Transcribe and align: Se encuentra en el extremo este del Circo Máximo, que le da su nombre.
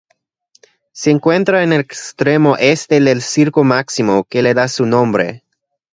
Se 0.93 1.11
encuentra 1.11 1.61
en 1.61 1.73
el 1.73 1.81
extremo 1.81 2.57
este 2.57 2.99
del 2.99 3.21
Circo 3.21 3.63
Máximo, 3.63 4.23
que 4.23 4.41
le 4.41 4.55
da 4.55 4.67
su 4.67 4.87
nombre. 4.87 5.43